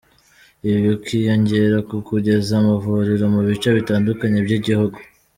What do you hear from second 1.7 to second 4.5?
ku kugeza amavuriro mu bice bitandukanye